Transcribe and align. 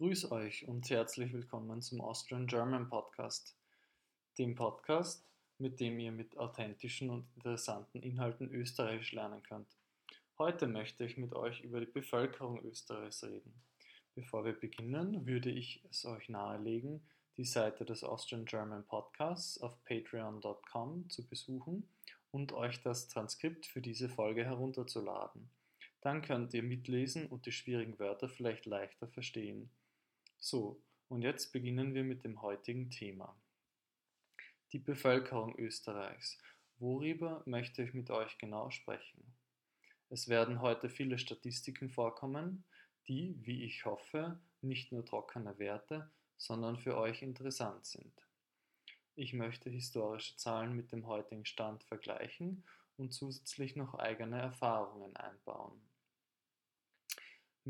Grüß 0.00 0.32
euch 0.32 0.66
und 0.66 0.88
herzlich 0.88 1.30
willkommen 1.34 1.82
zum 1.82 2.00
Austrian 2.00 2.46
German 2.46 2.88
Podcast, 2.88 3.54
dem 4.38 4.54
Podcast, 4.54 5.28
mit 5.58 5.78
dem 5.78 5.98
ihr 5.98 6.10
mit 6.10 6.38
authentischen 6.38 7.10
und 7.10 7.26
interessanten 7.36 8.00
Inhalten 8.00 8.50
Österreichisch 8.50 9.12
lernen 9.12 9.42
könnt. 9.42 9.68
Heute 10.38 10.68
möchte 10.68 11.04
ich 11.04 11.18
mit 11.18 11.34
euch 11.34 11.60
über 11.60 11.80
die 11.80 11.92
Bevölkerung 11.92 12.64
Österreichs 12.64 13.22
reden. 13.24 13.52
Bevor 14.14 14.46
wir 14.46 14.54
beginnen, 14.54 15.26
würde 15.26 15.50
ich 15.50 15.84
es 15.90 16.06
euch 16.06 16.30
nahelegen, 16.30 17.02
die 17.36 17.44
Seite 17.44 17.84
des 17.84 18.02
Austrian 18.02 18.46
German 18.46 18.86
Podcasts 18.86 19.60
auf 19.60 19.84
patreon.com 19.84 21.10
zu 21.10 21.28
besuchen 21.28 21.86
und 22.30 22.54
euch 22.54 22.80
das 22.80 23.08
Transkript 23.08 23.66
für 23.66 23.82
diese 23.82 24.08
Folge 24.08 24.46
herunterzuladen. 24.46 25.50
Dann 26.00 26.22
könnt 26.22 26.54
ihr 26.54 26.62
mitlesen 26.62 27.26
und 27.26 27.44
die 27.44 27.52
schwierigen 27.52 27.98
Wörter 27.98 28.30
vielleicht 28.30 28.64
leichter 28.64 29.06
verstehen. 29.06 29.70
So, 30.42 30.82
und 31.08 31.20
jetzt 31.20 31.52
beginnen 31.52 31.92
wir 31.92 32.02
mit 32.02 32.24
dem 32.24 32.40
heutigen 32.40 32.90
Thema. 32.90 33.38
Die 34.72 34.78
Bevölkerung 34.78 35.54
Österreichs. 35.58 36.38
Worüber 36.78 37.42
möchte 37.44 37.82
ich 37.82 37.92
mit 37.92 38.08
euch 38.10 38.38
genau 38.38 38.70
sprechen? 38.70 39.22
Es 40.08 40.28
werden 40.28 40.62
heute 40.62 40.88
viele 40.88 41.18
Statistiken 41.18 41.90
vorkommen, 41.90 42.64
die, 43.06 43.36
wie 43.42 43.64
ich 43.64 43.84
hoffe, 43.84 44.40
nicht 44.62 44.92
nur 44.92 45.04
trockene 45.04 45.58
Werte, 45.58 46.10
sondern 46.38 46.78
für 46.78 46.96
euch 46.96 47.20
interessant 47.20 47.84
sind. 47.84 48.26
Ich 49.16 49.34
möchte 49.34 49.68
historische 49.68 50.36
Zahlen 50.36 50.72
mit 50.72 50.90
dem 50.90 51.06
heutigen 51.06 51.44
Stand 51.44 51.84
vergleichen 51.84 52.64
und 52.96 53.12
zusätzlich 53.12 53.76
noch 53.76 53.92
eigene 53.92 54.40
Erfahrungen 54.40 55.14
einbauen. 55.16 55.82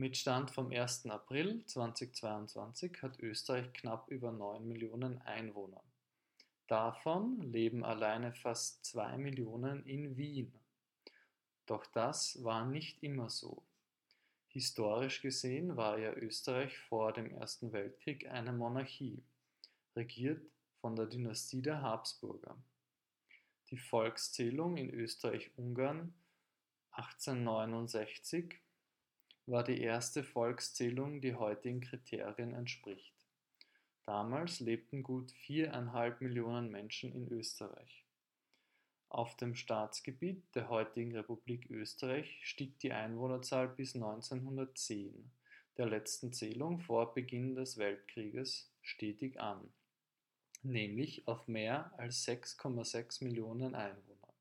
Mit 0.00 0.16
Stand 0.16 0.50
vom 0.50 0.72
1. 0.72 1.10
April 1.10 1.62
2022 1.66 3.02
hat 3.02 3.20
Österreich 3.20 3.70
knapp 3.74 4.10
über 4.10 4.32
9 4.32 4.66
Millionen 4.66 5.20
Einwohner. 5.20 5.82
Davon 6.68 7.42
leben 7.42 7.84
alleine 7.84 8.32
fast 8.32 8.82
2 8.86 9.18
Millionen 9.18 9.84
in 9.84 10.16
Wien. 10.16 10.54
Doch 11.66 11.84
das 11.84 12.42
war 12.42 12.64
nicht 12.64 13.02
immer 13.02 13.28
so. 13.28 13.62
Historisch 14.48 15.20
gesehen 15.20 15.76
war 15.76 15.98
ja 15.98 16.14
Österreich 16.14 16.78
vor 16.78 17.12
dem 17.12 17.30
Ersten 17.32 17.70
Weltkrieg 17.74 18.26
eine 18.26 18.54
Monarchie, 18.54 19.22
regiert 19.94 20.42
von 20.80 20.96
der 20.96 21.08
Dynastie 21.08 21.60
der 21.60 21.82
Habsburger. 21.82 22.56
Die 23.68 23.76
Volkszählung 23.76 24.78
in 24.78 24.88
Österreich-Ungarn 24.94 26.14
1869 26.92 28.58
war 29.50 29.64
die 29.64 29.80
erste 29.80 30.22
Volkszählung, 30.22 31.20
die 31.20 31.34
heutigen 31.34 31.80
Kriterien 31.80 32.54
entspricht. 32.54 33.14
Damals 34.04 34.60
lebten 34.60 35.02
gut 35.02 35.32
viereinhalb 35.32 36.20
Millionen 36.20 36.70
Menschen 36.70 37.12
in 37.12 37.28
Österreich. 37.28 38.06
Auf 39.08 39.36
dem 39.36 39.56
Staatsgebiet 39.56 40.54
der 40.54 40.68
heutigen 40.68 41.16
Republik 41.16 41.68
Österreich 41.68 42.38
stieg 42.42 42.78
die 42.78 42.92
Einwohnerzahl 42.92 43.68
bis 43.68 43.96
1910, 43.96 45.32
der 45.76 45.86
letzten 45.86 46.32
Zählung 46.32 46.78
vor 46.78 47.12
Beginn 47.12 47.56
des 47.56 47.76
Weltkrieges, 47.76 48.72
stetig 48.82 49.40
an, 49.40 49.72
nämlich 50.62 51.26
auf 51.26 51.48
mehr 51.48 51.92
als 51.98 52.24
6,6 52.26 53.24
Millionen 53.24 53.74
Einwohner. 53.74 54.34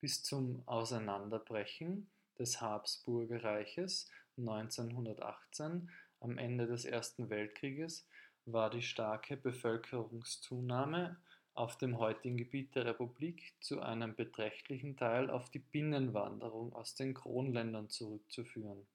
Bis 0.00 0.22
zum 0.22 0.62
Auseinanderbrechen 0.66 2.08
des 2.42 2.60
Habsburgerreiches 2.60 4.10
1918 4.36 5.88
am 6.18 6.38
Ende 6.38 6.66
des 6.66 6.84
Ersten 6.84 7.30
Weltkrieges 7.30 8.08
war 8.46 8.68
die 8.68 8.82
starke 8.82 9.36
Bevölkerungszunahme 9.36 11.20
auf 11.54 11.78
dem 11.78 11.98
heutigen 11.98 12.36
Gebiet 12.36 12.74
der 12.74 12.86
Republik 12.86 13.54
zu 13.60 13.80
einem 13.80 14.16
beträchtlichen 14.16 14.96
Teil 14.96 15.30
auf 15.30 15.50
die 15.50 15.60
Binnenwanderung 15.60 16.72
aus 16.72 16.96
den 16.96 17.14
Kronländern 17.14 17.88
zurückzuführen. 17.90 18.88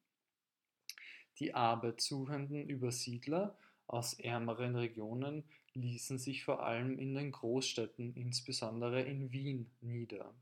Die 1.39 1.53
arbeitssuchenden 1.53 2.67
Übersiedler 2.67 3.57
aus 3.85 4.13
ärmeren 4.15 4.75
Regionen 4.75 5.45
ließen 5.73 6.17
sich 6.17 6.43
vor 6.43 6.63
allem 6.63 6.99
in 6.99 7.15
den 7.15 7.31
Großstädten, 7.31 8.13
insbesondere 8.15 9.03
in 9.03 9.31
Wien, 9.31 9.71
nieder. 9.79 10.33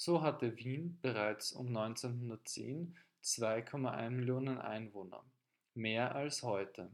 So 0.00 0.22
hatte 0.22 0.56
Wien 0.56 0.96
bereits 1.02 1.50
um 1.50 1.76
1910 1.76 2.96
2,1 3.24 4.10
Millionen 4.10 4.58
Einwohner, 4.58 5.24
mehr 5.74 6.14
als 6.14 6.44
heute. 6.44 6.88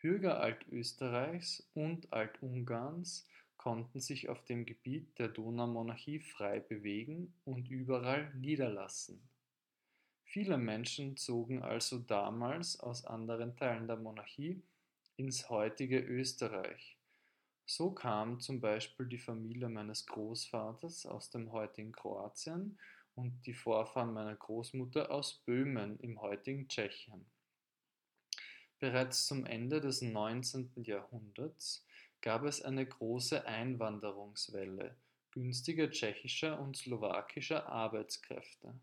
Bürger 0.00 0.40
Altösterreichs 0.40 1.70
und 1.74 2.12
Altungarns 2.12 3.28
konnten 3.56 4.00
sich 4.00 4.28
auf 4.28 4.44
dem 4.46 4.66
Gebiet 4.66 5.16
der 5.20 5.28
Donaumonarchie 5.28 6.18
frei 6.18 6.58
bewegen 6.58 7.32
und 7.44 7.68
überall 7.70 8.34
niederlassen. 8.34 9.22
Viele 10.24 10.58
Menschen 10.58 11.16
zogen 11.16 11.62
also 11.62 12.00
damals 12.00 12.80
aus 12.80 13.04
anderen 13.04 13.54
Teilen 13.54 13.86
der 13.86 13.96
Monarchie 13.96 14.60
ins 15.14 15.48
heutige 15.48 16.00
Österreich, 16.00 16.98
so 17.76 17.90
kam 17.90 18.38
zum 18.38 18.60
Beispiel 18.60 19.06
die 19.06 19.18
Familie 19.18 19.68
meines 19.68 20.04
Großvaters 20.04 21.06
aus 21.06 21.30
dem 21.30 21.52
heutigen 21.52 21.92
Kroatien 21.92 22.78
und 23.14 23.46
die 23.46 23.54
Vorfahren 23.54 24.12
meiner 24.12 24.36
Großmutter 24.36 25.10
aus 25.10 25.42
Böhmen 25.46 25.98
im 26.00 26.20
heutigen 26.20 26.68
Tschechien. 26.68 27.24
Bereits 28.78 29.26
zum 29.26 29.46
Ende 29.46 29.80
des 29.80 30.02
19. 30.02 30.72
Jahrhunderts 30.84 31.86
gab 32.20 32.44
es 32.44 32.60
eine 32.60 32.84
große 32.84 33.46
Einwanderungswelle 33.46 34.94
günstiger 35.30 35.90
tschechischer 35.90 36.60
und 36.60 36.76
slowakischer 36.76 37.66
Arbeitskräfte, 37.70 38.74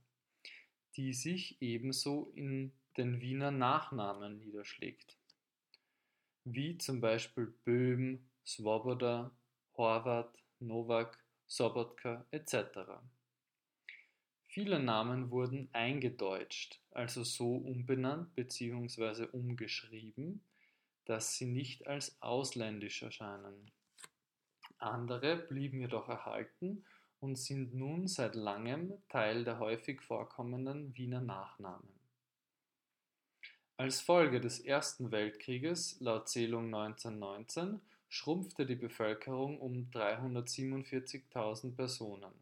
die 0.95 1.13
sich 1.13 1.61
ebenso 1.61 2.31
in 2.33 2.71
den 2.97 3.21
Wiener 3.21 3.51
Nachnamen 3.51 4.39
niederschlägt, 4.39 5.15
wie 6.43 6.79
zum 6.79 7.01
Beispiel 7.01 7.53
Böhm, 7.65 8.25
Swoboda, 8.49 9.29
Horvath, 9.77 10.35
Novak, 10.59 11.23
Sobotka 11.45 12.25
etc. 12.31 12.79
Viele 14.47 14.79
Namen 14.79 15.29
wurden 15.29 15.69
eingedeutscht, 15.71 16.81
also 16.89 17.23
so 17.23 17.57
umbenannt 17.57 18.33
bzw. 18.33 19.27
umgeschrieben, 19.31 20.43
dass 21.05 21.35
sie 21.35 21.45
nicht 21.45 21.85
als 21.85 22.19
ausländisch 22.23 23.03
erscheinen. 23.03 23.69
Andere 24.79 25.35
blieben 25.37 25.81
jedoch 25.81 26.09
erhalten 26.09 26.83
und 27.19 27.35
sind 27.37 27.75
nun 27.75 28.07
seit 28.07 28.33
langem 28.33 28.93
Teil 29.09 29.43
der 29.43 29.59
häufig 29.59 30.01
vorkommenden 30.01 30.97
Wiener 30.97 31.21
Nachnamen. 31.21 31.93
Als 33.77 34.01
Folge 34.01 34.41
des 34.41 34.59
Ersten 34.59 35.11
Weltkrieges, 35.11 35.99
laut 35.99 36.27
Zählung 36.27 36.73
1919, 36.73 37.79
schrumpfte 38.09 38.65
die 38.65 38.75
Bevölkerung 38.75 39.59
um 39.59 39.89
347.000 39.91 41.75
Personen. 41.75 42.33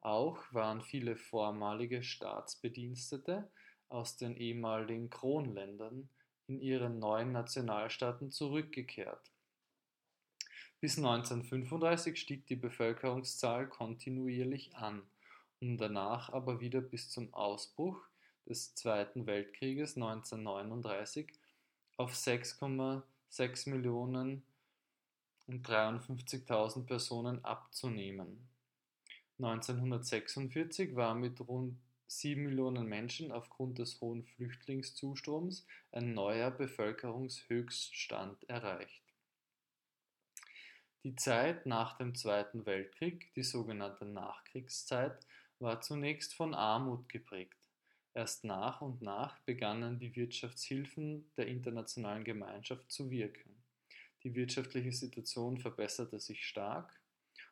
Auch 0.00 0.38
waren 0.52 0.82
viele 0.82 1.16
vormalige 1.16 2.02
Staatsbedienstete 2.02 3.50
aus 3.88 4.16
den 4.16 4.36
ehemaligen 4.36 5.10
Kronländern 5.10 6.08
in 6.46 6.60
ihren 6.60 7.00
neuen 7.00 7.32
Nationalstaaten 7.32 8.30
zurückgekehrt. 8.30 9.32
Bis 10.80 10.96
1935 10.98 12.20
stieg 12.20 12.46
die 12.46 12.56
Bevölkerungszahl 12.56 13.66
kontinuierlich 13.66 14.76
an, 14.76 15.02
um 15.60 15.76
danach 15.76 16.32
aber 16.32 16.60
wieder 16.60 16.80
bis 16.80 17.10
zum 17.10 17.34
Ausbruch 17.34 18.00
des 18.46 18.74
Zweiten 18.76 19.26
Weltkrieges 19.26 19.96
1939 19.96 21.32
auf 21.96 22.12
6,6 22.12 23.70
Millionen 23.70 24.44
um 25.46 25.62
53.000 25.62 26.86
Personen 26.86 27.44
abzunehmen. 27.44 28.48
1946 29.38 30.96
war 30.96 31.14
mit 31.14 31.40
rund 31.46 31.78
7 32.08 32.42
Millionen 32.42 32.86
Menschen 32.86 33.32
aufgrund 33.32 33.78
des 33.78 34.00
hohen 34.00 34.24
Flüchtlingszustroms 34.24 35.66
ein 35.92 36.14
neuer 36.14 36.50
Bevölkerungshöchststand 36.50 38.48
erreicht. 38.48 39.02
Die 41.02 41.16
Zeit 41.16 41.66
nach 41.66 41.98
dem 41.98 42.14
Zweiten 42.14 42.66
Weltkrieg, 42.66 43.32
die 43.34 43.42
sogenannte 43.42 44.06
Nachkriegszeit, 44.06 45.26
war 45.58 45.80
zunächst 45.80 46.34
von 46.34 46.54
Armut 46.54 47.08
geprägt. 47.08 47.56
Erst 48.14 48.44
nach 48.44 48.80
und 48.80 49.02
nach 49.02 49.38
begannen 49.40 49.98
die 49.98 50.16
Wirtschaftshilfen 50.16 51.30
der 51.36 51.48
internationalen 51.48 52.24
Gemeinschaft 52.24 52.90
zu 52.90 53.10
wirken. 53.10 53.55
Die 54.26 54.34
wirtschaftliche 54.34 54.90
Situation 54.90 55.56
verbesserte 55.56 56.18
sich 56.18 56.44
stark 56.48 57.00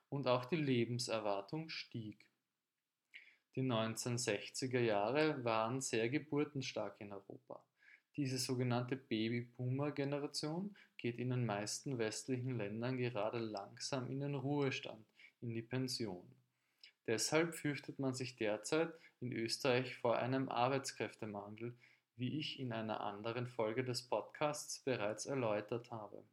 und 0.09 0.26
auch 0.26 0.44
die 0.44 0.56
Lebenserwartung 0.56 1.69
stieg. 1.69 2.26
Die 3.55 3.62
1960er 3.62 4.81
Jahre 4.81 5.44
waren 5.44 5.81
sehr 5.81 6.09
geburtenstark 6.09 7.00
in 7.00 7.12
Europa. 7.12 7.65
Diese 8.17 8.38
sogenannte 8.38 8.97
Baby-Boomer-Generation 8.97 10.75
geht 10.97 11.21
in 11.21 11.31
den 11.31 11.47
meisten 11.47 11.97
westlichen 11.99 12.59
Ländern 12.59 12.99
gerade 12.99 13.38
langsam 13.38 14.11
in 14.11 14.19
den 14.19 14.35
Ruhestand, 14.35 15.06
in 15.43 15.55
die 15.55 15.62
Pension. 15.62 16.29
Deshalb 17.06 17.55
fürchtet 17.55 18.00
man 18.00 18.15
sich 18.15 18.35
derzeit 18.35 18.93
in 19.20 19.31
Österreich 19.31 19.94
vor 19.94 20.19
einem 20.19 20.49
Arbeitskräftemangel, 20.49 21.79
wie 22.17 22.37
ich 22.41 22.59
in 22.59 22.73
einer 22.73 23.00
anderen 23.00 23.47
Folge 23.47 23.85
des 23.85 24.03
Podcasts 24.03 24.81
bereits 24.81 25.27
erläutert 25.27 25.93
habe. 25.93 26.25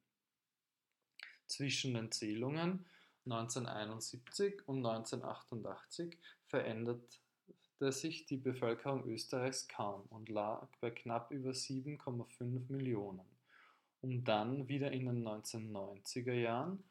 Zwischen 1.52 1.96
den 1.96 2.14
Zählungen 2.14 2.86
1971 3.26 4.66
und 4.70 4.86
1988 4.86 6.18
veränderte 6.48 7.92
sich 7.92 8.26
die 8.26 8.38
Bevölkerung 8.38 9.04
Österreichs 9.04 9.68
kaum 9.68 10.04
und 10.12 10.30
lag 10.30 10.70
bei 10.80 10.92
knapp 10.92 11.30
über 11.30 11.52
7,5 11.52 12.72
Millionen, 12.72 13.26
um 14.00 14.24
dann 14.24 14.70
wieder 14.70 14.94
in 14.94 15.08
den 15.08 15.28
1990er 15.28 16.32
Jahren, 16.32 16.82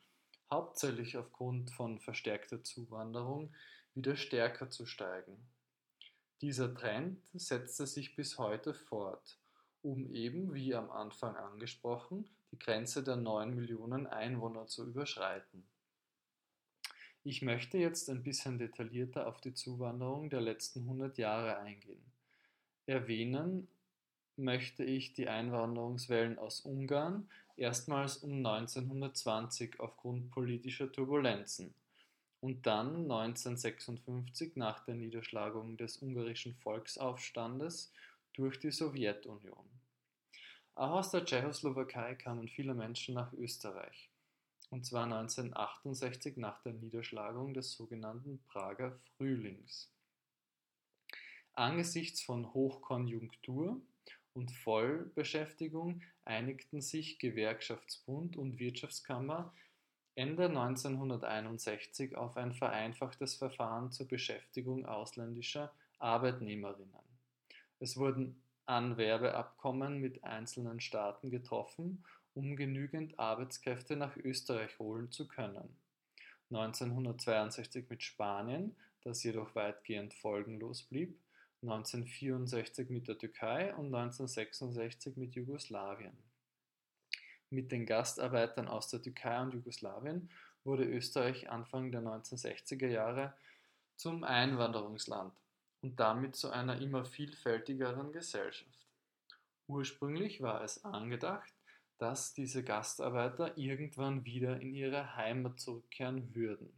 hauptsächlich 0.51 1.17
aufgrund 1.17 1.71
von 1.71 1.99
verstärkter 1.99 2.63
Zuwanderung, 2.63 3.55
wieder 3.95 4.15
stärker 4.15 4.69
zu 4.69 4.85
steigen. 4.85 5.39
Dieser 6.43 6.75
Trend 6.75 7.23
setzte 7.33 7.87
sich 7.87 8.15
bis 8.15 8.37
heute 8.37 8.75
fort, 8.75 9.39
um 9.81 10.13
eben, 10.13 10.53
wie 10.53 10.75
am 10.75 10.91
Anfang 10.91 11.35
angesprochen, 11.35 12.29
die 12.53 12.59
Grenze 12.59 13.03
der 13.03 13.17
9 13.17 13.55
Millionen 13.55 14.07
Einwohner 14.07 14.67
zu 14.67 14.87
überschreiten. 14.87 15.65
Ich 17.23 17.43
möchte 17.43 17.77
jetzt 17.77 18.09
ein 18.09 18.23
bisschen 18.23 18.59
detaillierter 18.59 19.27
auf 19.27 19.41
die 19.41 19.55
Zuwanderung 19.55 20.31
der 20.31 20.41
letzten 20.41 20.81
100 20.81 21.19
Jahre 21.19 21.59
eingehen. 21.59 22.03
Erwähnen 22.87 23.69
möchte 24.37 24.85
ich 24.85 25.13
die 25.13 25.29
Einwanderungswellen 25.29 26.39
aus 26.39 26.61
Ungarn 26.61 27.29
erstmals 27.57 28.17
um 28.19 28.45
1920 28.45 29.81
aufgrund 29.81 30.31
politischer 30.31 30.91
Turbulenzen 30.91 31.75
und 32.41 32.67
dann 32.67 33.03
1956 33.03 34.57
nach 34.57 34.81
der 34.87 34.95
Niederschlagung 34.95 35.77
des 35.77 35.99
ungarischen 35.99 36.55
Volksaufstandes 36.55 37.93
durch 38.33 38.59
die 38.59 38.71
Sowjetunion. 38.71 39.80
Auch 40.75 40.93
aus 40.93 41.11
der 41.11 41.25
Tschechoslowakei 41.25 42.15
kamen 42.15 42.49
viele 42.49 42.75
Menschen 42.75 43.15
nach 43.15 43.33
Österreich, 43.35 44.11
und 44.71 44.87
zwar 44.87 45.05
1968 45.05 46.37
nach 46.37 46.63
der 46.63 46.73
Niederschlagung 46.73 47.55
des 47.55 47.73
sogenannten 47.73 48.43
Prager 48.47 48.99
Frühlings. 49.17 49.93
Angesichts 51.53 52.23
von 52.23 52.55
Hochkonjunktur 52.55 53.81
und 54.33 54.51
Vollbeschäftigung 54.53 56.03
einigten 56.25 56.81
sich 56.81 57.19
Gewerkschaftsbund 57.19 58.37
und 58.37 58.59
Wirtschaftskammer 58.59 59.53
Ende 60.15 60.47
1961 60.47 62.17
auf 62.17 62.37
ein 62.37 62.53
vereinfachtes 62.53 63.37
Verfahren 63.37 63.91
zur 63.91 64.07
Beschäftigung 64.07 64.87
ausländischer 64.87 65.73
Arbeitnehmerinnen. 65.99 67.05
Es 67.79 67.97
wurden 67.97 68.43
Anwerbeabkommen 68.71 69.99
mit 69.99 70.23
einzelnen 70.23 70.79
Staaten 70.79 71.29
getroffen, 71.29 72.05
um 72.35 72.55
genügend 72.55 73.19
Arbeitskräfte 73.19 73.97
nach 73.97 74.17
Österreich 74.17 74.79
holen 74.79 75.11
zu 75.11 75.27
können. 75.27 75.77
1962 76.51 77.91
mit 77.91 78.05
Spanien, 78.05 78.77
das 79.03 79.25
jedoch 79.25 79.57
weitgehend 79.57 80.15
folgenlos 80.15 80.85
blieb, 80.85 81.19
1964 81.63 82.91
mit 82.91 83.09
der 83.09 83.19
Türkei 83.19 83.75
und 83.75 83.87
1966 83.87 85.17
mit 85.17 85.35
Jugoslawien. 85.35 86.17
Mit 87.51 87.73
den 87.73 87.87
Gastarbeitern 87.87 88.69
aus 88.69 88.87
der 88.87 89.03
Türkei 89.03 89.43
und 89.43 89.53
Jugoslawien 89.53 90.31
wurde 90.63 90.85
Österreich 90.85 91.51
Anfang 91.51 91.91
der 91.91 92.03
1960er 92.03 92.87
Jahre 92.87 93.35
zum 93.97 94.23
Einwanderungsland 94.23 95.33
und 95.83 95.99
damit 95.99 96.37
zu 96.37 96.51
einer 96.51 96.81
immer 96.81 97.05
vielfältigeren 97.05 98.13
Gesellschaft. 98.13 98.87
Ursprünglich 99.67 100.41
war 100.41 100.63
es 100.63 100.85
angedacht, 100.85 101.53
dass 101.99 102.33
diese 102.33 102.65
Gastarbeiter 102.65 103.57
irgendwann 103.57 104.25
wieder 104.25 104.61
in 104.61 104.75
ihre 104.75 105.17
Heimat 105.17 105.61
zurückkehren 105.61 106.35
würden. 106.35 106.73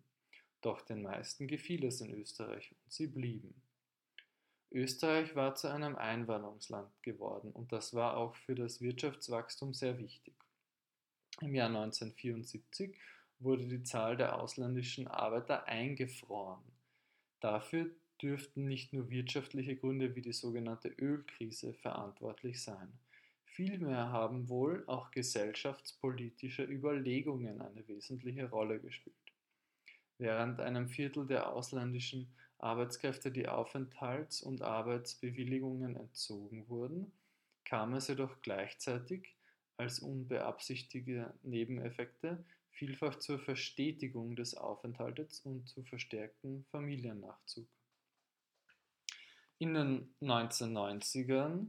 Doch 0.61 0.83
den 0.83 1.03
meisten 1.03 1.47
gefiel 1.47 1.85
es 1.85 2.01
in 2.01 2.13
Österreich 2.13 2.73
und 2.73 2.93
sie 2.93 3.07
blieben. 3.07 3.55
Österreich 4.71 5.35
war 5.35 5.55
zu 5.55 5.69
einem 5.69 5.97
Einwanderungsland 5.97 6.91
geworden 7.03 7.53
und 7.53 7.73
das 7.73 7.95
war 7.95 8.17
auch 8.17 8.35
für 8.35 8.55
das 8.55 8.81
Wirtschaftswachstum 8.81 9.75
sehr 9.75 9.99
wichtig. 9.99 10.35
Im 11.41 11.55
Jahr 11.55 11.69
1974 11.69 12.97
wurde 13.39 13.67
die 13.67 13.83
Zahl 13.83 14.17
der 14.17 14.39
ausländischen 14.39 15.09
Arbeiter 15.09 15.67
eingefroren. 15.67 16.63
Dafür 17.41 17.91
dürften 18.23 18.67
nicht 18.67 18.93
nur 18.93 19.11
wirtschaftliche 19.11 19.77
Gründe 19.77 20.15
wie 20.15 20.23
die 20.23 20.33
sogenannte 20.33 20.89
Ölkrise 20.89 21.75
verantwortlich 21.75 22.63
sein. 22.63 22.93
Vielmehr 23.45 24.11
haben 24.11 24.49
wohl 24.49 24.85
auch 24.87 25.11
gesellschaftspolitische 25.11 26.65
Überlegungen 26.65 27.61
eine 27.61 27.87
wesentliche 27.87 28.49
Rolle 28.49 28.81
gespielt. 28.81 29.17
Während 30.19 30.61
einem 30.61 30.89
Viertel 30.89 31.27
der 31.27 31.53
ausländischen 31.53 32.33
Arbeitskräfte 32.59 33.31
die 33.31 33.49
Aufenthalts- 33.49 34.43
und 34.43 34.63
Arbeitsbewilligungen 34.63 35.97
entzogen 35.97 36.69
wurden, 36.69 37.13
kam 37.65 37.93
es 37.95 38.09
jedoch 38.09 38.41
gleichzeitig 38.41 39.35
als 39.77 39.99
unbeabsichtigte 39.99 41.35
Nebeneffekte 41.43 42.45
vielfach 42.71 43.19
zur 43.19 43.39
Verstetigung 43.39 44.37
des 44.37 44.57
Aufenthaltes 44.57 45.41
und 45.41 45.69
zu 45.69 45.83
verstärktem 45.83 46.65
Familiennachzug. 46.71 47.67
In 49.62 49.75
den 49.75 50.12
1990ern 50.20 51.69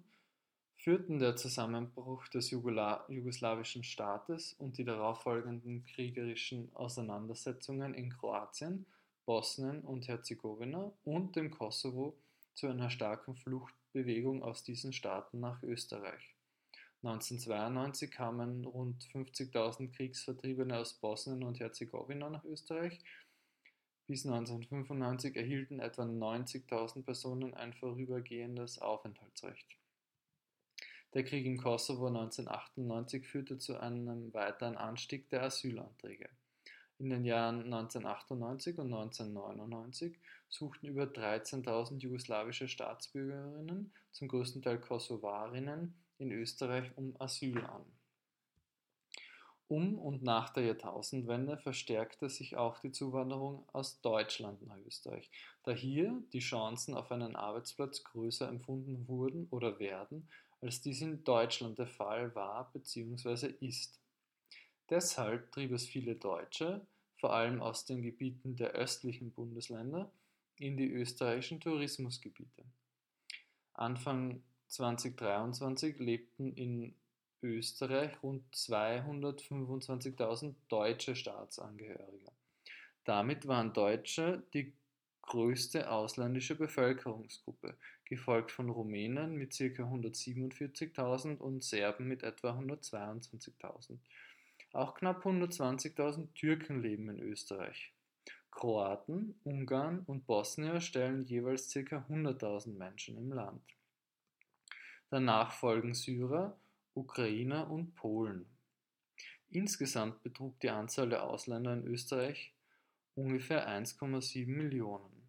führten 0.77 1.19
der 1.19 1.35
Zusammenbruch 1.35 2.27
des 2.27 2.49
jugoslawischen 2.49 3.83
Staates 3.83 4.53
und 4.53 4.79
die 4.79 4.83
darauffolgenden 4.83 5.85
kriegerischen 5.85 6.71
Auseinandersetzungen 6.73 7.93
in 7.93 8.09
Kroatien, 8.09 8.87
Bosnien 9.27 9.81
und 9.81 10.07
Herzegowina 10.07 10.91
und 11.03 11.35
dem 11.35 11.51
Kosovo 11.51 12.17
zu 12.55 12.65
einer 12.65 12.89
starken 12.89 13.35
Fluchtbewegung 13.35 14.41
aus 14.41 14.63
diesen 14.63 14.91
Staaten 14.91 15.39
nach 15.39 15.61
Österreich. 15.61 16.33
1992 17.03 18.09
kamen 18.09 18.65
rund 18.65 19.03
50.000 19.13 19.91
Kriegsvertriebene 19.95 20.79
aus 20.79 20.95
Bosnien 20.95 21.43
und 21.43 21.59
Herzegowina 21.59 22.31
nach 22.31 22.43
Österreich. 22.45 22.97
Bis 24.07 24.25
1995 24.25 25.35
erhielten 25.37 25.79
etwa 25.79 26.03
90.000 26.03 27.03
Personen 27.03 27.53
ein 27.53 27.73
vorübergehendes 27.73 28.79
Aufenthaltsrecht. 28.79 29.77
Der 31.13 31.23
Krieg 31.23 31.45
im 31.45 31.57
Kosovo 31.57 32.07
1998 32.07 33.25
führte 33.25 33.57
zu 33.59 33.79
einem 33.79 34.33
weiteren 34.33 34.75
Anstieg 34.75 35.29
der 35.29 35.43
Asylanträge. 35.43 36.29
In 36.99 37.09
den 37.09 37.23
Jahren 37.23 37.63
1998 37.73 38.77
und 38.77 38.93
1999 38.93 40.17
suchten 40.49 40.87
über 40.87 41.03
13.000 41.03 41.99
jugoslawische 41.99 42.67
Staatsbürgerinnen, 42.67 43.93
zum 44.11 44.27
größten 44.27 44.61
Teil 44.61 44.79
Kosovarinnen, 44.79 45.95
in 46.17 46.31
Österreich 46.31 46.91
um 46.97 47.15
Asyl 47.19 47.63
an. 47.65 47.85
Um 49.73 49.97
und 49.97 50.21
nach 50.21 50.51
der 50.51 50.65
Jahrtausendwende 50.65 51.57
verstärkte 51.57 52.29
sich 52.29 52.57
auch 52.57 52.77
die 52.77 52.91
Zuwanderung 52.91 53.67
aus 53.73 54.01
Deutschland 54.01 54.61
nach 54.67 54.77
Österreich, 54.85 55.31
da 55.63 55.71
hier 55.71 56.21
die 56.31 56.41
Chancen 56.41 56.93
auf 56.93 57.11
einen 57.11 57.35
Arbeitsplatz 57.35 58.03
größer 58.03 58.47
empfunden 58.47 59.07
wurden 59.07 59.47
oder 59.49 59.79
werden, 59.79 60.29
als 60.61 60.81
dies 60.81 61.01
in 61.01 61.23
Deutschland 61.23 61.79
der 61.79 61.87
Fall 61.87 62.35
war 62.35 62.71
bzw. 62.71 63.47
ist. 63.61 63.99
Deshalb 64.91 65.51
trieb 65.51 65.71
es 65.71 65.87
viele 65.87 66.17
Deutsche, 66.17 66.85
vor 67.17 67.33
allem 67.33 67.59
aus 67.59 67.85
den 67.85 68.03
Gebieten 68.03 68.55
der 68.55 68.73
östlichen 68.73 69.31
Bundesländer, 69.31 70.11
in 70.57 70.77
die 70.77 70.91
österreichischen 70.91 71.59
Tourismusgebiete. 71.59 72.63
Anfang 73.73 74.43
2023 74.67 75.97
lebten 75.97 76.53
in 76.53 76.93
Österreich 77.43 78.11
rund 78.23 78.43
225.000 78.55 80.55
deutsche 80.69 81.15
Staatsangehörige. 81.15 82.31
Damit 83.03 83.47
waren 83.47 83.73
Deutsche 83.73 84.43
die 84.53 84.73
größte 85.23 85.89
ausländische 85.89 86.55
Bevölkerungsgruppe, 86.55 87.75
gefolgt 88.05 88.51
von 88.51 88.69
Rumänen 88.69 89.35
mit 89.35 89.57
ca. 89.57 89.63
147.000 89.63 91.37
und 91.37 91.63
Serben 91.63 92.07
mit 92.07 92.23
etwa 92.23 92.51
122.000. 92.51 93.97
Auch 94.73 94.95
knapp 94.95 95.25
120.000 95.25 96.33
Türken 96.33 96.81
leben 96.81 97.09
in 97.09 97.19
Österreich. 97.19 97.93
Kroaten, 98.51 99.35
Ungarn 99.43 100.03
und 100.05 100.25
Bosnier 100.25 100.81
stellen 100.81 101.25
jeweils 101.25 101.73
ca. 101.73 102.05
100.000 102.09 102.77
Menschen 102.77 103.17
im 103.17 103.31
Land. 103.31 103.63
Danach 105.09 105.51
folgen 105.51 105.93
Syrer, 105.93 106.57
Ukrainer 106.95 107.71
und 107.71 107.95
Polen. 107.95 108.45
Insgesamt 109.49 110.21
betrug 110.21 110.59
die 110.59 110.69
Anzahl 110.69 111.09
der 111.09 111.23
Ausländer 111.23 111.73
in 111.73 111.87
Österreich 111.87 112.53
ungefähr 113.15 113.67
1,7 113.67 114.47
Millionen. 114.47 115.23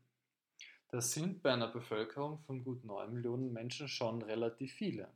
Das 0.88 1.12
sind 1.12 1.42
bei 1.42 1.52
einer 1.52 1.68
Bevölkerung 1.68 2.38
von 2.40 2.62
gut 2.62 2.84
9 2.84 3.12
Millionen 3.12 3.52
Menschen 3.52 3.88
schon 3.88 4.22
relativ 4.22 4.72
viele. 4.72 5.08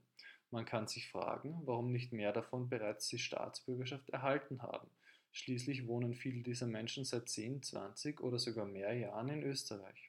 Man 0.50 0.64
kann 0.64 0.88
sich 0.88 1.10
fragen, 1.10 1.60
warum 1.66 1.92
nicht 1.92 2.12
mehr 2.12 2.32
davon 2.32 2.68
bereits 2.68 3.08
die 3.08 3.18
Staatsbürgerschaft 3.18 4.08
erhalten 4.08 4.62
haben. 4.62 4.88
Schließlich 5.32 5.86
wohnen 5.86 6.14
viele 6.14 6.42
dieser 6.42 6.66
Menschen 6.66 7.04
seit 7.04 7.28
10, 7.28 7.62
20 7.62 8.20
oder 8.20 8.38
sogar 8.38 8.64
mehr 8.64 8.94
Jahren 8.94 9.28
in 9.28 9.42
Österreich. 9.42 10.07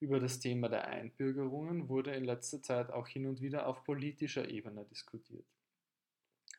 Über 0.00 0.18
das 0.18 0.40
Thema 0.40 0.70
der 0.70 0.88
Einbürgerungen 0.88 1.88
wurde 1.90 2.12
in 2.12 2.24
letzter 2.24 2.62
Zeit 2.62 2.90
auch 2.90 3.06
hin 3.06 3.26
und 3.26 3.42
wieder 3.42 3.66
auf 3.66 3.84
politischer 3.84 4.48
Ebene 4.48 4.84
diskutiert. 4.86 5.46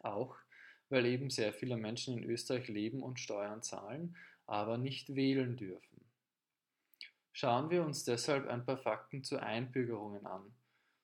Auch 0.01 0.38
weil 0.89 1.05
eben 1.05 1.29
sehr 1.29 1.53
viele 1.53 1.77
Menschen 1.77 2.17
in 2.17 2.29
Österreich 2.29 2.67
leben 2.67 3.01
und 3.01 3.19
Steuern 3.19 3.63
zahlen, 3.63 4.15
aber 4.45 4.77
nicht 4.77 5.15
wählen 5.15 5.55
dürfen. 5.55 6.01
Schauen 7.31 7.69
wir 7.69 7.83
uns 7.83 8.03
deshalb 8.03 8.48
ein 8.48 8.65
paar 8.65 8.77
Fakten 8.77 9.24
zu 9.24 9.41
Einbürgerungen 9.41 10.25
an. 10.25 10.53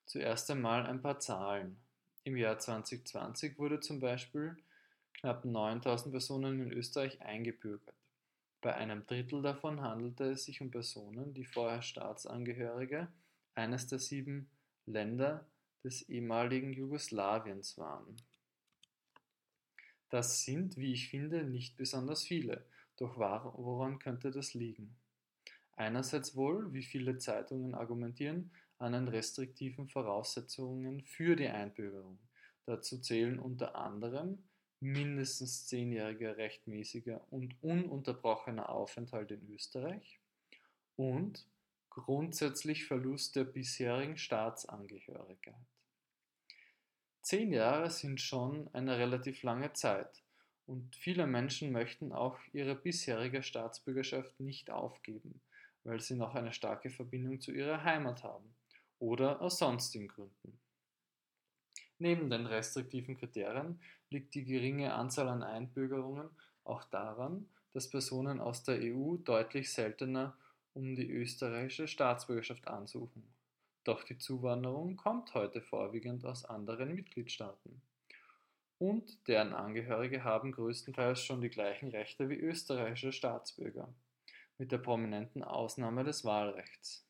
Zuerst 0.06 0.52
einmal 0.52 0.86
ein 0.86 1.02
paar 1.02 1.20
Zahlen. 1.20 1.78
Im 2.24 2.36
Jahr 2.36 2.60
2020 2.60 3.58
wurde 3.58 3.80
zum 3.80 4.00
Beispiel 4.02 4.58
knapp 5.14 5.46
9000 5.46 6.12
Personen 6.12 6.60
in 6.60 6.72
Österreich 6.74 7.22
eingebürgert. 7.22 7.97
Bei 8.62 8.76
einem 8.76 9.06
Drittel 9.06 9.42
davon 9.42 9.82
handelte 9.82 10.32
es 10.32 10.46
sich 10.46 10.62
um 10.62 10.72
Personen, 10.72 11.34
die 11.34 11.46
vorher 11.46 11.82
Staatsangehörige 11.82 13.08
eines 13.54 13.88
der 13.88 14.00
sieben 14.00 14.50
Länder 14.86 15.48
des 15.84 16.08
ehemaligen 16.10 16.74
Jugoslawiens 16.74 17.78
waren. 17.78 18.16
Das 20.10 20.44
sind, 20.44 20.78
wie 20.78 20.94
ich 20.94 21.10
finde, 21.10 21.44
nicht 21.44 21.78
besonders 21.78 22.24
viele, 22.24 22.66
doch 22.96 23.18
woran 23.18 24.00
könnte 24.00 24.32
das 24.32 24.54
liegen? 24.54 24.96
Einerseits 25.76 26.36
wohl, 26.36 26.74
wie 26.74 26.82
viele 26.82 27.18
Zeitungen 27.18 27.76
argumentieren, 27.76 28.52
an 28.80 28.94
den 28.94 29.08
restriktiven 29.08 29.88
Voraussetzungen 29.88 31.04
für 31.04 31.36
die 31.36 31.48
Einbürgerung. 31.48 32.20
Dazu 32.66 33.00
zählen 33.00 33.38
unter 33.38 33.76
anderem 33.76 34.44
mindestens 34.80 35.66
zehnjähriger 35.66 36.38
rechtmäßiger 36.38 37.22
und 37.32 37.56
ununterbrochener 37.62 38.70
Aufenthalt 38.70 39.32
in 39.32 39.50
Österreich 39.54 40.20
und 40.96 41.48
grundsätzlich 41.90 42.86
Verlust 42.86 43.36
der 43.36 43.44
bisherigen 43.44 44.18
Staatsangehörigkeit. 44.18 45.56
Zehn 47.22 47.52
Jahre 47.52 47.90
sind 47.90 48.22
schon 48.22 48.70
eine 48.74 48.98
relativ 48.98 49.44
lange 49.44 49.74
Zeit 49.74 50.24
und 50.66 50.96
viele 50.96 51.28
Menschen 51.28 51.72
möchten 51.72 52.12
auch 52.12 52.40
ihre 52.54 52.76
bisherige 52.76 53.42
Staatsbürgerschaft 53.42 54.40
nicht 54.40 54.70
aufgeben, 54.70 55.42
weil 55.84 56.00
sie 56.00 56.16
noch 56.16 56.36
eine 56.36 56.54
starke 56.54 56.90
Verbindung 56.90 57.42
zu 57.42 57.52
ihrer 57.52 57.84
Heimat 57.84 58.24
haben 58.24 58.56
oder 59.00 59.42
aus 59.42 59.58
sonstigen 59.58 60.08
Gründen. 60.08 60.60
Neben 62.00 62.30
den 62.30 62.46
restriktiven 62.46 63.18
Kriterien 63.18 63.80
liegt 64.10 64.36
die 64.36 64.46
geringe 64.46 64.94
Anzahl 64.94 65.28
an 65.30 65.44
Einbürgerungen 65.44 66.30
auch 66.64 66.84
daran, 66.86 67.48
dass 67.74 67.90
Personen 67.90 68.40
aus 68.40 68.64
der 68.64 68.80
EU 68.82 69.18
deutlich 69.18 69.72
seltener 69.72 70.36
um 70.74 70.96
die 70.96 71.10
österreichische 71.10 71.88
Staatsbürgerschaft 71.88 72.68
ansuchen. 72.68 73.24
Doch 73.84 74.04
die 74.04 74.18
Zuwanderung 74.18 74.96
kommt 74.96 75.34
heute 75.34 75.62
vorwiegend 75.62 76.26
aus 76.26 76.46
anderen 76.46 76.94
Mitgliedstaaten. 76.94 77.82
Und 78.80 79.28
deren 79.28 79.54
Angehörige 79.54 80.24
haben 80.24 80.52
größtenteils 80.52 81.24
schon 81.24 81.42
die 81.42 81.50
gleichen 81.50 81.90
Rechte 81.90 82.30
wie 82.30 82.36
österreichische 82.36 83.12
Staatsbürger, 83.12 83.88
mit 84.60 84.72
der 84.72 84.78
prominenten 84.78 85.44
Ausnahme 85.44 86.04
des 86.04 86.26
Wahlrechts. 86.26 87.04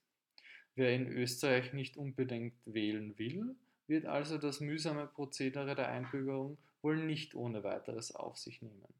Wer 0.75 0.93
in 0.93 1.07
Österreich 1.07 1.73
nicht 1.73 1.97
unbedingt 1.97 2.53
wählen 2.65 3.17
will, 3.17 3.55
wird 3.87 4.05
also 4.05 4.37
das 4.37 4.59
mühsame 4.59 5.07
Prozedere 5.07 5.75
der 5.75 5.89
Einbürgerung 5.89 6.57
wohl 6.81 6.97
nicht 6.97 7.35
ohne 7.35 7.63
weiteres 7.63 8.13
auf 8.13 8.37
sich 8.37 8.61
nehmen. 8.61 8.93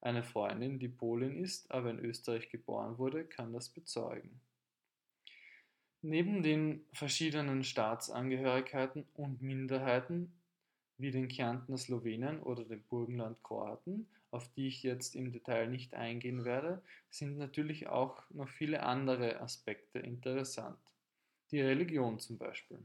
Eine 0.00 0.24
Freundin, 0.24 0.78
die 0.78 0.88
Polin 0.88 1.36
ist, 1.36 1.70
aber 1.70 1.90
in 1.90 1.98
Österreich 2.00 2.50
geboren 2.50 2.98
wurde, 2.98 3.24
kann 3.24 3.52
das 3.52 3.68
bezeugen. 3.68 4.40
Neben 6.02 6.42
den 6.42 6.84
verschiedenen 6.92 7.62
Staatsangehörigkeiten 7.62 9.06
und 9.14 9.40
Minderheiten 9.40 10.32
wie 10.98 11.12
den 11.12 11.28
Kärntner 11.28 11.78
Slowenen 11.78 12.40
oder 12.40 12.64
dem 12.64 12.82
Burgenland 12.82 13.40
Kroaten, 13.44 14.08
auf 14.32 14.48
die 14.54 14.66
ich 14.66 14.82
jetzt 14.82 15.14
im 15.14 15.30
Detail 15.30 15.68
nicht 15.68 15.94
eingehen 15.94 16.44
werde, 16.44 16.82
sind 17.10 17.38
natürlich 17.38 17.86
auch 17.86 18.28
noch 18.30 18.48
viele 18.48 18.82
andere 18.82 19.40
Aspekte 19.40 20.00
interessant 20.00 20.78
die 21.52 21.60
Religion 21.60 22.18
zum 22.18 22.38
Beispiel. 22.38 22.78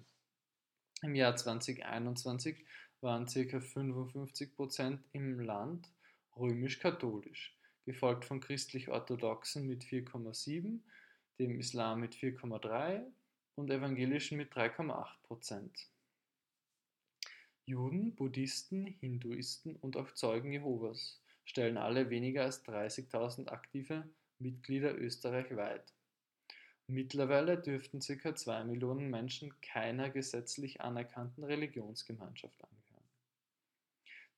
Im 1.03 1.15
Jahr 1.15 1.35
2021 1.35 2.65
waren 3.01 3.25
ca. 3.25 3.31
55% 3.31 4.99
im 5.11 5.39
Land 5.39 5.87
römisch-katholisch, 6.35 7.55
gefolgt 7.85 8.25
von 8.25 8.39
christlich-orthodoxen 8.39 9.67
mit 9.67 9.83
4,7, 9.83 10.79
dem 11.39 11.59
Islam 11.59 11.99
mit 11.99 12.15
4,3 12.15 13.03
und 13.55 13.69
evangelischen 13.69 14.37
mit 14.37 14.53
3,8% 14.53 15.69
Juden, 17.67 18.15
Buddhisten, 18.15 18.87
Hinduisten 19.01 19.75
und 19.75 19.97
auch 19.97 20.13
Zeugen 20.13 20.53
Jehovas 20.53 21.21
stellen 21.43 21.77
alle 21.77 22.09
weniger 22.09 22.43
als 22.43 22.65
30.000 22.65 23.49
aktive 23.49 24.09
Mitglieder 24.39 24.97
österreichweit. 24.97 25.93
Mittlerweile 26.89 27.57
dürften 27.57 27.99
ca. 27.99 28.33
2 28.33 28.63
Millionen 28.63 29.09
Menschen 29.09 29.53
keiner 29.59 30.09
gesetzlich 30.09 30.79
anerkannten 30.79 31.43
Religionsgemeinschaft 31.43 32.55
angehören. 32.63 33.03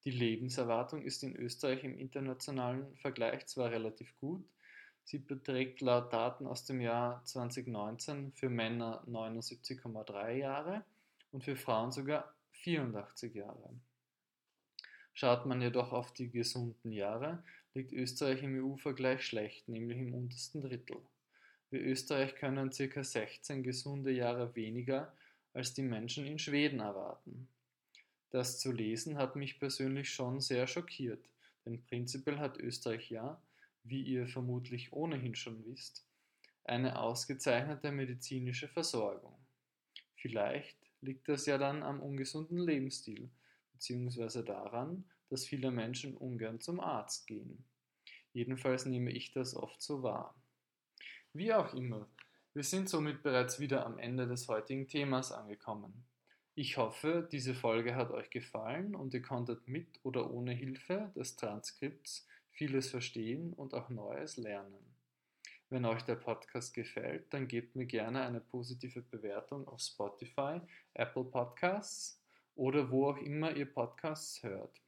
Die 0.03 0.09
Lebenserwartung 0.09 1.03
ist 1.03 1.21
in 1.21 1.35
Österreich 1.35 1.83
im 1.83 1.99
internationalen 1.99 2.95
Vergleich 2.95 3.45
zwar 3.45 3.69
relativ 3.69 4.17
gut, 4.19 4.43
sie 5.03 5.19
beträgt 5.19 5.81
laut 5.81 6.11
Daten 6.11 6.47
aus 6.47 6.65
dem 6.65 6.81
Jahr 6.81 7.23
2019 7.23 8.31
für 8.33 8.49
Männer 8.49 9.03
79,3 9.07 10.31
Jahre 10.31 10.83
und 11.31 11.43
für 11.43 11.55
Frauen 11.55 11.91
sogar 11.91 12.33
84 12.53 13.35
Jahre. 13.35 13.69
Schaut 15.13 15.45
man 15.45 15.61
jedoch 15.61 15.91
auf 15.91 16.13
die 16.13 16.31
gesunden 16.31 16.91
Jahre, 16.91 17.43
liegt 17.75 17.91
Österreich 17.91 18.41
im 18.41 18.55
EU-Vergleich 18.63 19.23
schlecht, 19.23 19.69
nämlich 19.69 19.99
im 19.99 20.15
untersten 20.15 20.61
Drittel. 20.61 20.97
Wir 21.71 21.81
Österreich 21.81 22.35
können 22.35 22.71
ca. 22.71 23.03
16 23.03 23.61
gesunde 23.61 24.11
Jahre 24.11 24.55
weniger 24.55 25.13
als 25.53 25.73
die 25.73 25.83
Menschen 25.83 26.25
in 26.25 26.39
Schweden 26.39 26.79
erwarten. 26.79 27.47
Das 28.31 28.59
zu 28.59 28.71
lesen 28.71 29.17
hat 29.17 29.35
mich 29.35 29.59
persönlich 29.59 30.09
schon 30.09 30.41
sehr 30.41 30.65
schockiert, 30.65 31.23
denn 31.65 31.83
prinzipiell 31.83 32.39
hat 32.39 32.57
Österreich 32.57 33.09
ja, 33.11 33.39
wie 33.83 34.01
ihr 34.01 34.27
vermutlich 34.27 34.93
ohnehin 34.93 35.35
schon 35.35 35.63
wisst, 35.65 36.03
eine 36.63 36.99
ausgezeichnete 36.99 37.91
medizinische 37.91 38.67
Versorgung. 38.67 39.35
Vielleicht 40.15 40.77
liegt 41.01 41.29
das 41.29 41.45
ja 41.45 41.57
dann 41.57 41.83
am 41.83 42.01
ungesunden 42.01 42.57
Lebensstil, 42.57 43.29
beziehungsweise 43.73 44.43
daran, 44.43 45.03
dass 45.29 45.45
viele 45.45 45.71
Menschen 45.71 46.17
ungern 46.17 46.59
zum 46.59 46.79
Arzt 46.79 47.27
gehen. 47.27 47.63
Jedenfalls 48.33 48.85
nehme 48.85 49.11
ich 49.11 49.31
das 49.31 49.55
oft 49.55 49.81
so 49.81 50.03
wahr. 50.03 50.35
Wie 51.33 51.53
auch 51.53 51.73
immer, 51.75 52.07
wir 52.53 52.63
sind 52.63 52.89
somit 52.89 53.21
bereits 53.21 53.59
wieder 53.59 53.85
am 53.85 53.99
Ende 53.99 54.27
des 54.27 54.47
heutigen 54.47 54.87
Themas 54.87 55.31
angekommen. 55.31 56.05
Ich 56.55 56.77
hoffe, 56.77 57.27
diese 57.31 57.53
Folge 57.53 57.95
hat 57.95 58.09
euch 58.09 58.31
gefallen 58.31 58.95
und 58.95 59.13
ihr 59.13 59.21
konntet 59.21 59.67
mit 59.67 59.99
oder 60.03 60.31
ohne 60.31 60.53
Hilfe 60.53 61.11
des 61.15 61.35
Transkripts 61.35 62.27
vieles 62.51 62.89
verstehen 62.89 63.53
und 63.53 63.75
auch 63.75 63.89
Neues 63.89 64.37
lernen. 64.37 64.95
Wenn 65.69 65.85
euch 65.85 66.01
der 66.01 66.15
Podcast 66.15 66.73
gefällt, 66.73 67.31
dann 67.31 67.47
gebt 67.47 67.75
mir 67.75 67.85
gerne 67.85 68.23
eine 68.23 68.41
positive 68.41 69.03
Bewertung 69.03 69.67
auf 69.67 69.81
Spotify, 69.81 70.59
Apple 70.95 71.25
Podcasts 71.25 72.19
oder 72.55 72.89
wo 72.89 73.11
auch 73.11 73.17
immer 73.17 73.55
ihr 73.55 73.71
Podcasts 73.71 74.41
hört. 74.41 74.81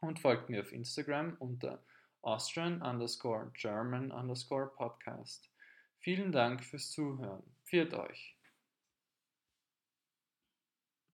Und 0.00 0.18
folgt 0.18 0.48
mir 0.48 0.62
auf 0.62 0.72
Instagram 0.72 1.36
unter 1.38 1.84
Austrian 2.22 2.80
underscore 2.82 3.50
German 3.54 4.12
underscore 4.12 4.70
Podcast. 4.76 5.50
Vielen 6.00 6.32
Dank 6.32 6.64
fürs 6.64 6.90
Zuhören. 6.90 7.42
Pfiat 7.64 7.94
euch. 7.94 8.36